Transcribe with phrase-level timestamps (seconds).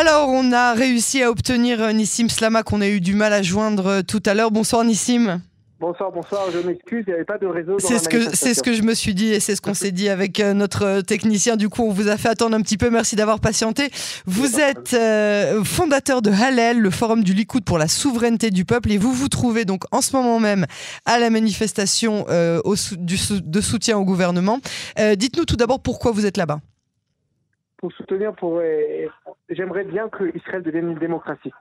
[0.00, 4.02] Alors, on a réussi à obtenir Nissim Slama qu'on a eu du mal à joindre
[4.02, 4.52] tout à l'heure.
[4.52, 5.40] Bonsoir Nissim.
[5.80, 7.80] Bonsoir, bonsoir, je m'excuse, il n'y avait pas de réseau.
[7.80, 9.90] C'est ce, que, c'est ce que je me suis dit et c'est ce qu'on s'est
[9.90, 11.56] dit avec euh, notre euh, technicien.
[11.56, 12.90] Du coup, on vous a fait attendre un petit peu.
[12.90, 13.90] Merci d'avoir patienté.
[14.24, 18.92] Vous êtes euh, fondateur de Hallel, le forum du Likoud pour la souveraineté du peuple,
[18.92, 20.66] et vous vous trouvez donc en ce moment même
[21.06, 22.24] à la manifestation
[22.64, 24.60] au, du, de soutien au gouvernement.
[25.16, 26.60] dites-nous tout d'abord pourquoi vous êtes là-bas.
[27.78, 28.60] Pour soutenir, pour,
[29.48, 31.52] j'aimerais bien que Israël devienne une démocratie,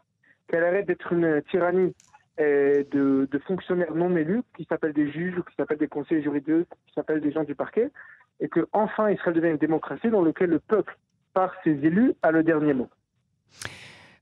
[0.47, 1.93] qu'elle arrête d'être une tyrannie
[2.39, 7.21] de, fonctionnaires non élus qui s'appellent des juges qui s'appellent des conseillers juridiques, qui s'appellent
[7.21, 7.91] des gens du parquet,
[8.39, 10.97] et que enfin Israël devienne une démocratie dans laquelle le peuple,
[11.33, 12.89] par ses élus, a le dernier mot.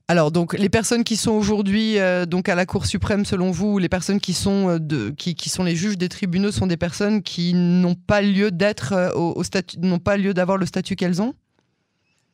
[0.08, 3.78] Alors donc les personnes qui sont aujourd'hui euh, donc à la Cour suprême selon vous,
[3.78, 7.22] les personnes qui sont euh, de, qui, sont les juges des tribunaux sont des personnes
[7.22, 11.20] qui n'ont pas lieu d'être euh, au, statut n'ont pas lieu d'avoir le statut qu'elles
[11.20, 11.34] ont?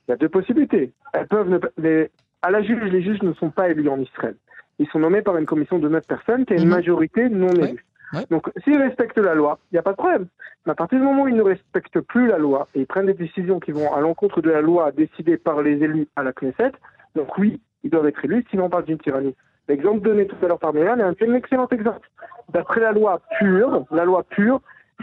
[0.07, 0.93] Il y a deux possibilités.
[1.13, 2.11] Elles peuvent les,
[2.43, 4.37] à la juge les juges ne sont pas élus en Israël
[4.79, 6.71] ils sont nommés par une commission de neuf personnes qui a une mhm.
[6.71, 7.85] majorité non élue.
[8.31, 10.27] Donc, s'ils respectent la loi, il n'y a pas de problème.
[10.67, 13.07] Mais à partir du moment où ils ne respectent plus la loi et ils prennent
[13.07, 16.33] des décisions qui vont à l'encontre de la loi décidée par les élus à la
[16.33, 16.73] Knesset,
[17.15, 19.35] donc oui, ils doivent être élus, sinon on parle d'une tyrannie.
[19.67, 22.07] L'exemple donné tout à l'heure par Mélan est un excellent exemple.
[22.53, 24.61] D'après la loi pure, la loi pure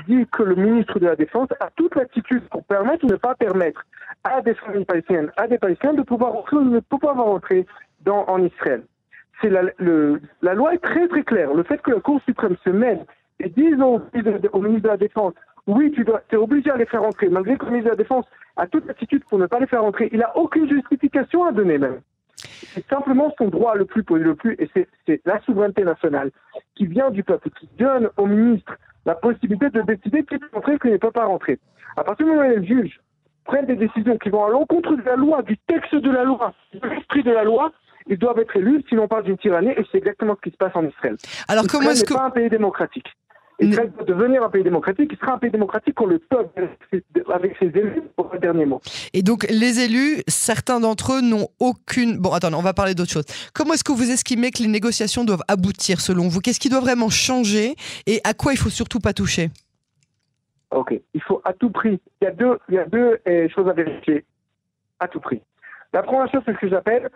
[0.07, 3.35] dit que le ministre de la Défense a toute l'attitude pour permettre ou ne pas
[3.35, 3.85] permettre
[4.23, 7.65] à des familles palestiniennes, à des Palestiniens de pouvoir rentrer ou ne pas rentrer
[8.01, 8.83] dans, en Israël
[9.41, 11.53] c'est la, loi est très très claire.
[11.53, 13.05] Le fait que la Cour suprême se mêle
[13.39, 14.01] et dise au,
[14.61, 15.33] ministre de la Défense,
[15.67, 18.25] oui, tu es obligé à les faire rentrer, malgré que le ministre de la Défense
[18.57, 21.77] a toute attitude pour ne pas les faire rentrer, il n'a aucune justification à donner
[21.77, 22.01] même.
[22.35, 24.69] C'est simplement son droit le plus le plus, et
[25.05, 26.31] c'est la souveraineté nationale
[26.75, 28.77] qui vient du peuple, qui donne au ministre
[29.09, 31.57] la possibilité de décider qui peut rentrer et qui ne peut pas rentrer.
[31.97, 32.99] À partir du moment où les juges
[33.43, 36.53] prennent des décisions qui vont à l'encontre de la loi, du texte de la loi,
[36.73, 37.71] de l'esprit de la loi,
[38.05, 40.57] ils doivent être élus, sinon on parle d'une tyrannie, et c'est exactement ce qui se
[40.57, 41.17] passe en Israël.
[41.47, 42.13] Alors comment est-ce que...
[42.13, 43.07] pas un pays démocratique.
[43.59, 46.69] Israël doit devenir un pays démocratique, il sera un pays démocratique quand le peuple,
[47.33, 48.81] avec ses élus, aura le dernier mot.
[49.13, 52.17] Et donc, les élus, certains d'entre eux n'ont aucune.
[52.17, 53.25] Bon, attends, on va parler d'autre chose.
[53.53, 56.39] Comment est-ce que vous estimez que les négociations doivent aboutir selon vous?
[56.39, 57.75] Qu'est-ce qui doit vraiment changer
[58.07, 59.49] et à quoi il faut surtout pas toucher?
[60.71, 61.99] Ok, il faut à tout prix.
[62.21, 64.23] Il y a deux, il y a deux eh, choses à vérifier.
[64.99, 65.41] À tout prix.
[65.93, 67.09] La première chose, c'est ce que j'appelle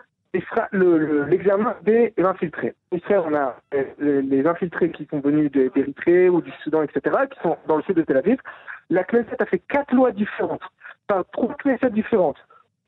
[0.72, 2.74] l'examen des infiltrés.
[2.92, 7.40] Israël, on a euh, les infiltrés qui sont venus d'Érythrée ou du Soudan, etc., qui
[7.40, 8.38] sont dans le sud de Tel Aviv.
[8.90, 10.62] La Knesset a fait quatre lois différentes,
[11.06, 12.38] par trois Knesset différentes,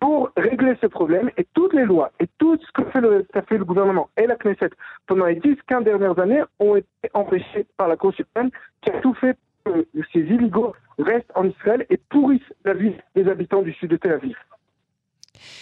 [0.01, 1.31] pour régler ce problème.
[1.37, 4.37] Et toutes les lois et tout ce que fait le, fait le gouvernement et la
[4.37, 4.71] Knesset
[5.06, 8.51] pendant les 10-15 dernières années ont été empêchés par la Cour suprême
[8.83, 12.95] qui a tout fait pour que ces illégaux restent en Israël et pourrissent la vie
[13.15, 14.37] des habitants du sud de Tel Aviv.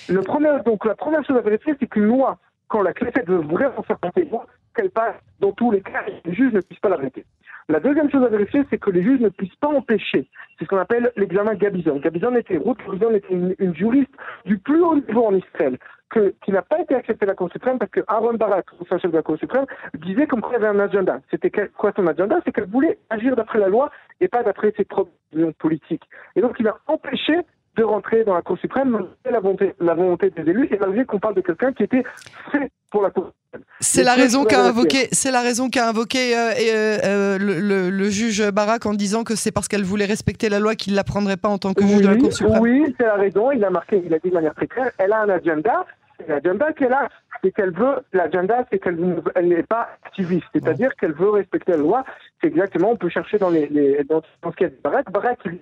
[0.08, 2.38] Donc la première chose à vérifier, c'est qu'une loi,
[2.68, 4.38] quand la Knesset veut vraiment faire passer une
[4.74, 7.24] qu'elle passe dans tous les cas, les juges ne puissent pas l'arrêter.
[7.68, 10.28] La deuxième chose à vérifier, c'est que les juges ne puissent pas empêcher.
[10.58, 11.96] C'est ce qu'on appelle l'examen Gabizon.
[11.96, 14.10] Gabizon était, Ruth Gabizon était une, juriste
[14.44, 15.78] du plus haut niveau en Israël,
[16.12, 19.10] qui n'a pas été acceptée à la Cour suprême parce que Aaron Barak, le chef
[19.10, 19.64] de la Cour suprême,
[19.94, 21.20] disait comme quoi avait un agenda.
[21.30, 22.38] C'était quoi son agenda?
[22.44, 25.12] C'est qu'elle voulait agir d'après la loi et pas d'après ses propres
[25.58, 26.04] politiques.
[26.36, 27.34] Et donc il a empêché
[27.76, 31.04] de rentrer dans la Cour suprême malgré la volonté, la volonté des élus et malgré
[31.04, 32.04] qu'on parle de quelqu'un qui était
[32.52, 33.64] fait pour la Cour suprême.
[33.80, 38.10] C'est la, raison qu'a invoqué, c'est la raison qu'a invoqué euh, euh, euh, le, le,
[38.10, 41.04] juge Barak en disant que c'est parce qu'elle voulait respecter la loi qu'il ne la
[41.04, 42.60] prendrait pas en tant que juge de la Cour suprême.
[42.60, 43.52] Oui, c'est la raison.
[43.52, 45.84] Il a marqué, il a dit de manière très claire, elle a un agenda.
[46.28, 47.08] L'agenda qu'elle a,
[47.42, 52.04] c'est qu'elle veut, l'agenda, c'est qu'elle n'est pas activiste, c'est-à-dire qu'elle veut respecter la loi.
[52.40, 54.78] C'est exactement, on peut chercher dans, les, dans, ce qu'il y a de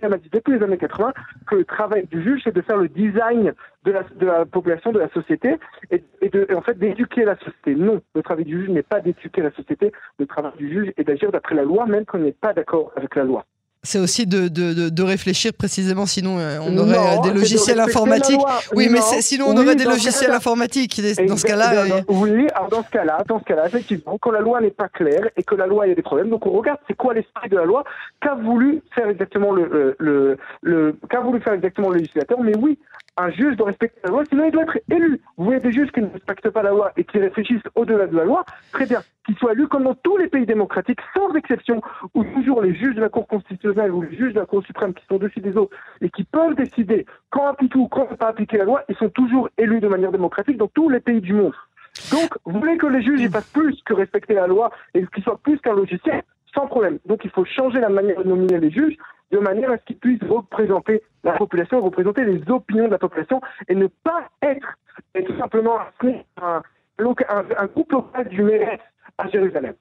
[0.02, 1.12] il a dit depuis les années 80
[1.46, 3.52] que le travail du juge, c'est de faire le design
[3.84, 5.58] de la, de la population, de la société,
[5.90, 7.74] et, de, en fait d'éduquer la société.
[7.74, 11.04] Non, le travail du juge n'est pas d'éduquer la société, le travail du juge est
[11.04, 13.44] d'agir d'après la loi, même quand on n'est pas d'accord avec la loi.
[13.84, 18.40] C'est aussi de, de, de, réfléchir précisément, sinon euh, on aurait des logiciels informatiques.
[18.76, 21.00] Oui, mais sinon on aurait des logiciels informatiques.
[21.26, 21.86] Dans ce cas-là.
[22.06, 25.28] Oui, alors dans ce cas-là, dans ce cas-là, effectivement, quand la loi n'est pas claire
[25.36, 27.48] et que la loi il y a des problèmes, donc on regarde c'est quoi l'esprit
[27.48, 27.82] de la loi,
[28.20, 32.38] qu'a voulu faire exactement le, euh, le, le qu'a voulu faire exactement le législateur.
[32.40, 32.78] Mais oui,
[33.16, 35.20] un juge doit respecter la loi, sinon il doit être élu.
[35.36, 38.16] Vous voyez des juges qui ne respectent pas la loi et qui réfléchissent au-delà de
[38.16, 41.82] la loi, très bien, qu'ils soient élus comme dans tous les pays démocratiques, sans exception,
[42.14, 44.94] où toujours les juges de la Cour constitutionnelle ou les juges de la Cour suprême
[44.94, 48.28] qui sont dessus des autres et qui peuvent décider quand appliquer ou quand ne pas
[48.28, 51.34] appliquer la loi, ils sont toujours élus de manière démocratique dans tous les pays du
[51.34, 51.54] monde.
[52.10, 55.22] Donc, vous voulez que les juges y fassent plus que respecter la loi et qu'ils
[55.22, 56.22] soient plus qu'un logiciel
[56.54, 56.98] sans problème.
[57.06, 58.96] Donc il faut changer la manière de nominer les juges
[59.30, 63.40] de manière à ce qu'ils puissent représenter la population, représenter les opinions de la population
[63.68, 64.78] et ne pas être
[65.14, 65.78] tout simplement
[66.40, 68.80] un, un, groupe local du mérite
[69.18, 69.74] à Jérusalem.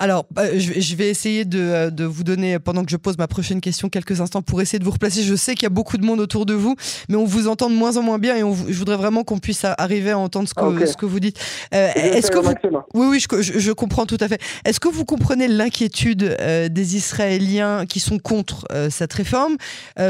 [0.00, 3.60] Alors, bah, je vais essayer euh, de, vous donner, pendant que je pose ma prochaine
[3.60, 5.22] question, quelques instants pour essayer de vous replacer.
[5.22, 6.76] Je sais qu'il y a beaucoup de monde autour de vous,
[7.08, 9.64] mais on vous entend de moins en moins bien et je voudrais vraiment qu'on puisse
[9.64, 11.38] arriver à entendre ce que, ce que vous dites.
[11.74, 12.52] Euh, est-ce que vous...
[12.94, 14.40] Oui, oui, je, comprends tout à fait.
[14.64, 19.56] Est-ce que vous comprenez l'inquiétude euh, des Israéliens qui sont contre cette réforme?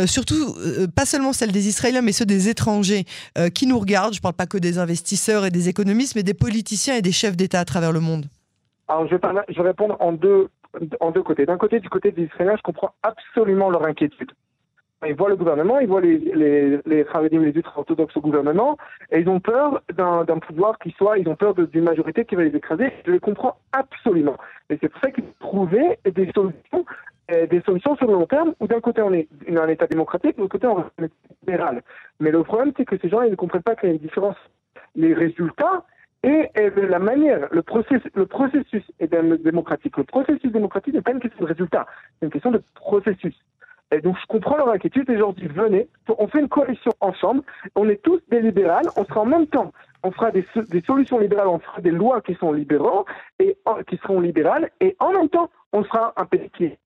[0.06, 0.54] Surtout,
[0.94, 3.06] pas seulement celle des Israéliens, mais ceux des étrangers
[3.54, 4.14] qui nous regardent.
[4.14, 7.12] Je ne parle pas que des investisseurs et des économistes, mais des politiciens et des
[7.12, 8.26] chefs d'État à travers le monde.
[8.88, 10.48] Alors, je vais, répondre en deux,
[11.00, 11.44] en deux côtés.
[11.44, 14.32] D'un côté, du côté des Israéliens, je comprends absolument leur inquiétude.
[15.06, 18.76] Ils voient le gouvernement, ils voient les, les, les les ultra-orthodoxes au gouvernement,
[19.12, 22.42] et ils ont peur d'un pouvoir qui soit, ils ont peur d'une majorité qui va
[22.42, 22.92] les écraser.
[23.06, 24.36] Je les comprends absolument.
[24.70, 26.84] Et c'est pour ça qu'ils trouver des solutions,
[27.30, 30.34] euh, des solutions sur le long terme, où d'un côté on est un État démocratique,
[30.36, 31.12] de l'autre côté on est
[31.42, 31.82] libéral.
[32.18, 34.00] Mais le problème, c'est que ces gens, ils ne comprennent pas qu'il y a une
[34.00, 34.36] différence.
[34.96, 35.84] Les résultats,
[36.22, 39.96] et, la manière, le, processus, est démocratique.
[39.96, 41.86] Le processus démocratique n'est pas une question de résultat,
[42.18, 43.34] c'est une question de processus.
[43.90, 45.88] Et donc, je comprends leur inquiétude et dis, venez,
[46.18, 47.42] on fait une coalition ensemble,
[47.74, 49.72] on est tous des libérales, on sera en même temps,
[50.02, 50.44] on fera des,
[50.84, 53.06] solutions libérales, on fera des lois qui sont libéraux
[53.38, 53.56] et
[53.86, 56.78] qui seront libérales, et en même temps, on sera un pays qui est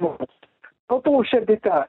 [0.86, 1.88] Quant au chef d'État,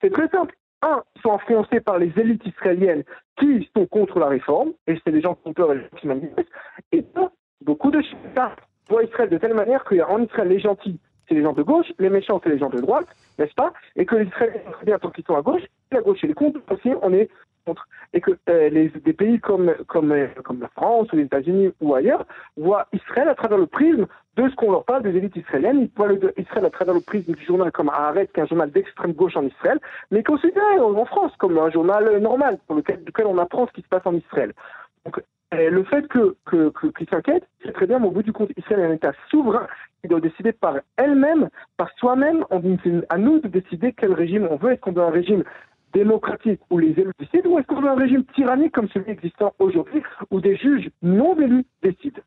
[0.00, 3.04] c'est très simple un, sont influencés par les élites israéliennes
[3.38, 5.96] qui sont contre la réforme, et c'est les gens qui ont peur et les gens
[5.96, 6.52] qui manifestent,
[6.92, 7.28] et deux,
[7.62, 8.56] beaucoup de chefs
[8.88, 10.98] voient Israël de telle manière qu'en Israël, les gentils,
[11.28, 13.06] c'est les gens de gauche, les méchants, c'est les gens de droite,
[13.38, 16.34] n'est-ce pas Et que les Israéliens, tant qu'ils sont à gauche, la gauche et les
[16.34, 17.30] contre aussi, on est.
[18.12, 22.26] Et que euh, des pays euh, comme la France ou les États-Unis ou ailleurs
[22.56, 24.06] voient Israël à travers le prisme
[24.36, 25.82] de ce qu'on leur parle des élites israéliennes.
[25.82, 28.70] Ils voient Israël à travers le prisme du journal comme Haaretz, qui est un journal
[28.70, 29.78] d'extrême gauche en Israël,
[30.10, 33.82] mais considéré en France comme un journal normal, pour lequel, duquel on apprend ce qui
[33.82, 34.52] se passe en Israël.
[35.04, 35.22] Donc,
[35.54, 36.36] euh, le fait que
[36.96, 39.66] qu'ils s'inquiètent, c'est très bien, mais au bout du compte, Israël est un État souverain
[40.00, 42.44] qui doit décider par elle-même, par soi-même.
[42.82, 44.72] C'est à nous de décider quel régime on veut.
[44.72, 45.44] Est-ce qu'on veut un régime
[45.92, 49.52] démocratique où les élus décident, ou est-ce qu'on veut un régime tyrannique comme celui existant
[49.58, 52.22] aujourd'hui, où des juges non élus décident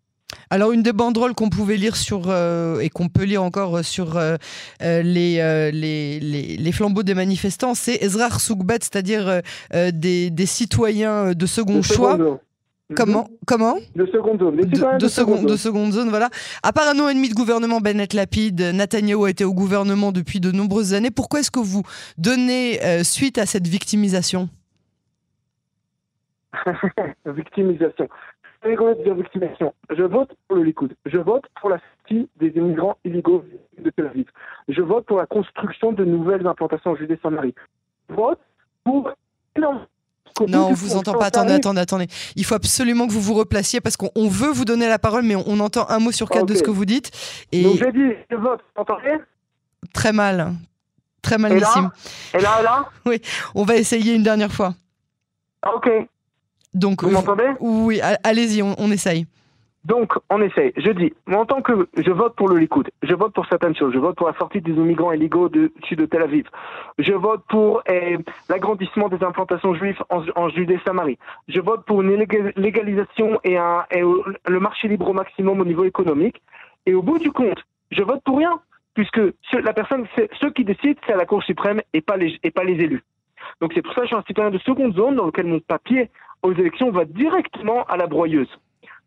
[0.50, 4.18] alors une des banderoles qu'on pouvait lire sur euh, et qu'on peut lire encore sur
[4.18, 4.36] euh,
[4.82, 6.20] euh, les, les,
[6.58, 9.42] les, flambeaux des manifestants, c'est Ezra Soukbet, c'est-à-dire
[9.74, 12.40] des, des, citoyens de second choix.
[12.96, 13.38] Comment mhm.
[13.48, 14.58] Comment De seconde zone.
[14.58, 16.30] de, de, seconde, de seconde zone, voilà.
[16.62, 20.12] À part un an et demi de gouvernement Bennett Lapide, Netanyahu a été au gouvernement
[20.12, 21.12] depuis de nombreuses années.
[21.12, 21.84] Pourquoi est-ce que vous
[22.18, 24.50] donnez suite à cette victimisation
[27.26, 28.08] Victimisation
[29.16, 29.74] victimisation.
[29.90, 30.96] Je vote pour le Likoud.
[31.06, 33.46] Je vote pour la sortie des immigrants illégaux
[33.78, 34.26] de Tel Aviv.
[34.68, 37.54] Je vote pour la construction de nouvelles implantations en Judée-Samarie.
[38.10, 38.40] Je vote
[38.84, 39.12] pour
[40.48, 41.26] non, on vous entend pas.
[41.26, 42.08] Attendez, attendez, attendez.
[42.36, 45.36] Il faut absolument que vous vous replaciez parce qu'on veut vous donner la parole, mais
[45.36, 47.12] on, entend un mot sur quatre de ce que vous dites.
[47.52, 47.64] Et...
[47.64, 48.62] Donc j'ai dit, je vote.
[48.76, 49.18] Entendez
[49.94, 50.54] Très mal.
[51.22, 51.90] Très malissime.
[52.34, 52.86] Et là, et là, et là?
[53.06, 53.22] Oui,
[53.56, 54.76] on va essayer une dernière fois.
[55.74, 55.90] Ok.
[56.74, 57.50] Donc, Vous m'entendez?
[57.60, 59.26] Oui, allez-y, on, essaye.
[59.86, 60.74] Donc, on essaye.
[60.78, 63.94] Je dis, en tant que je vote pour le Likoud, je vote pour certaines choses.
[63.94, 66.48] Je vote pour la sortie des immigrants illégaux du sud de Tel Aviv.
[66.98, 68.18] Je vote pour eh,
[68.50, 71.20] l'agrandissement des implantations juives en, Judée-Samarie.
[71.48, 72.16] Je vote pour une
[72.56, 76.42] légalisation et, un, le marché libre au maximum au niveau économique.
[76.88, 78.60] Et au bout du compte, je vote pour rien,
[78.96, 79.22] puisque
[79.54, 80.08] la personne,
[80.42, 83.04] ceux qui décident, c'est la Cour suprême et pas les, et pas les élus.
[83.62, 85.60] Donc c'est pour ça que je suis un citoyen de seconde zone dans lequel mon
[85.60, 86.10] papier
[86.42, 88.50] aux élections va directement à la broyeuse.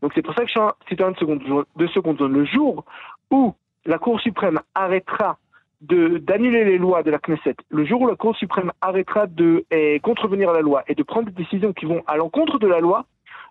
[0.02, 2.32] Donc c'est pour ça que je suis un citoyen de seconde, de seconde zone.
[2.32, 2.84] Le jour
[3.30, 5.38] où la Cour suprême arrêtera
[5.80, 10.00] d'annuler les lois de la Knesset, le jour où la Cour suprême arrêtera de eh,
[10.00, 12.80] contrevenir à la loi et de prendre des décisions qui vont à l'encontre de la
[12.80, 13.06] loi,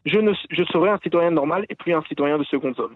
[0.05, 0.33] je, ne,
[0.65, 2.91] serai un citoyen normal et plus un citoyen de seconde zone.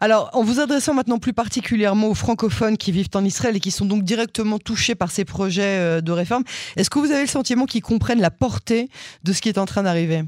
[0.00, 3.70] Alors, en vous adressant maintenant plus particulièrement aux francophones qui vivent en Israël et qui
[3.70, 6.44] sont donc directement touchés par ces projets euh, de réforme,
[6.76, 8.88] est-ce que vous avez le sentiment qu'ils comprennent la portée
[9.22, 10.22] de ce qui est en train d'arriver?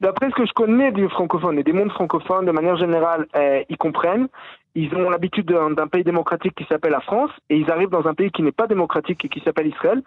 [0.00, 3.66] D'après ce que je connais des francophones et des mondes francophones, de manière générale, eh,
[3.68, 4.28] ils comprennent.
[4.74, 8.14] Ils ont l'habitude d'un pays démocratique qui s'appelle la France et ils arrivent dans un
[8.14, 10.02] pays qui n'est pas démocratique et qui s'appelle Israël.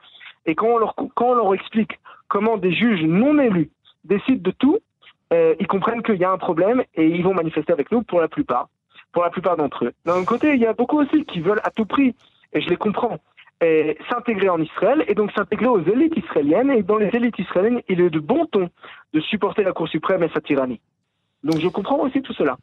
[0.45, 0.77] Et quand on,
[1.33, 3.69] leur, explique comment des juges non élus
[4.05, 4.79] décident de tout,
[5.33, 8.21] euh, ils comprennent qu'il y a un problème et ils vont manifester avec nous pour
[8.21, 8.69] la plupart,
[9.12, 9.93] pour la plupart d'entre eux.
[10.05, 12.15] D'un côté, il y a beaucoup aussi qui veulent à tout prix,
[12.53, 13.17] et je les comprends,
[14.10, 16.72] s'intégrer en Israël et donc s'intégrer aux élites israéliennes.
[16.72, 18.70] Et dans les élites israéliennes, il est de bon ton
[19.13, 20.82] de supporter la Cour suprême et sa tyrannie.
[21.44, 22.58] Donc je comprends aussi tout cela.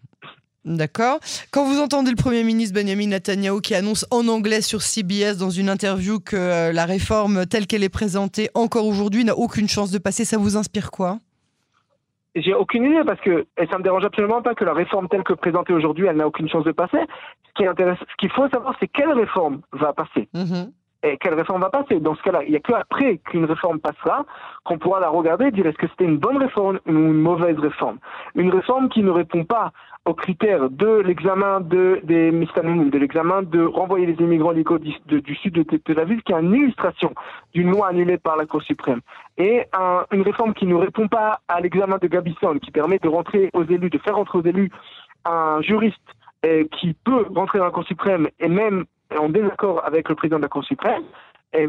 [0.65, 1.19] D'accord.
[1.51, 5.51] Quand vous entendez le Premier ministre Benjamin Netanyahu qui annonce en anglais sur CBS dans
[5.51, 9.91] une interview que euh, la réforme telle qu'elle est présentée encore aujourd'hui n'a aucune chance
[9.91, 11.19] de passer, ça vous inspire quoi?
[12.35, 15.23] J'ai aucune idée parce que et ça me dérange absolument pas que la réforme telle
[15.23, 16.99] que présentée aujourd'hui, elle n'a aucune chance de passer.
[17.49, 20.29] Ce qui intéresse, ce qu'il faut savoir, c'est quelle réforme va passer.
[20.35, 20.71] Mm-hmm.
[21.05, 22.01] Et quelle réforme va passer?
[22.01, 24.27] Dans ce cas-là, il n'y a qu'après qu'une réforme passera
[24.65, 27.59] qu'on pourra la regarder et dire est-ce que c'était une bonne réforme ou une mauvaise
[27.59, 27.99] réforme?
[28.35, 29.71] Une réforme qui ne répond pas
[30.07, 35.37] aux critères de l'examen de, des Mistanim, de l'examen de renvoyer les immigrants illégaux du,
[35.37, 37.15] sud de Tel Aviv, qui est une illustration
[37.55, 39.01] d'une loi annulée par la Cour suprême.
[39.37, 39.67] Et
[40.11, 43.65] une réforme qui ne répond pas à l'examen de Gabisson, qui permet de rentrer aux
[43.65, 44.71] élus, de faire rentrer aux élus
[45.25, 45.99] un juriste
[46.47, 48.85] euh, qui peut rentrer dans la Cour suprême et même
[49.19, 51.03] en désaccord avec le président de la Cour suprême.
[51.53, 51.67] Et,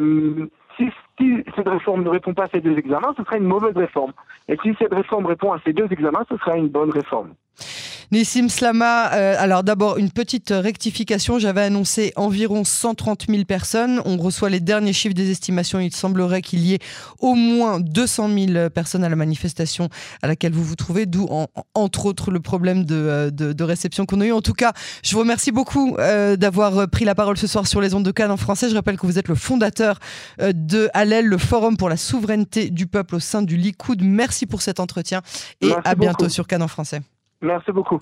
[0.78, 3.76] si, si, cette réforme ne répond pas à ces deux examens, ce sera une mauvaise
[3.76, 4.14] réforme.
[4.48, 7.34] Et si cette réforme répond à ces deux examens, ce sera une bonne réforme.
[8.12, 11.38] Nissim Slama, euh, alors d'abord une petite rectification.
[11.38, 14.02] J'avais annoncé environ 130 000 personnes.
[14.04, 15.80] On reçoit les derniers chiffres des estimations.
[15.80, 16.80] Il semblerait qu'il y ait
[17.20, 19.90] au moins 200 000 personnes à la manifestation
[20.24, 21.30] à laquelle vous vous trouvez, d'où
[21.76, 24.32] entre autres le problème euh, de, de, réception qu'on a eu.
[24.32, 24.74] En tout cas,
[25.04, 28.12] je vous remercie beaucoup euh, d'avoir pris la parole ce soir sur les ondes de
[28.12, 28.70] Cannes en français.
[28.70, 30.00] Je rappelle que vous êtes le fondateur
[30.40, 34.02] de Hallel, le Forum pour la souveraineté du peuple au sein du Likoud.
[34.02, 35.22] Merci pour cet entretien
[35.62, 37.02] et à bientôt sur Cannes en français.
[37.42, 38.02] Merci beaucoup.